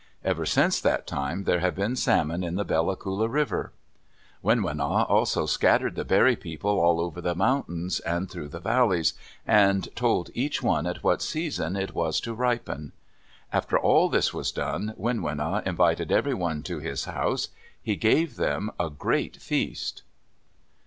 [0.23, 3.71] Ever since that time there have been salmon in the Bella Coola River.
[4.43, 9.13] Winwina also scattered the Berry People all over the mountains, and through the valleys,
[9.45, 12.93] and told each one at what season it was to ripen.
[13.53, 17.49] After all this was done, Winwina invited everyone to his house.
[17.79, 20.01] He gave them a great feast.